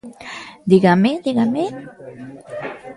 Dígame, 0.71 1.11
dígame? 1.25 1.63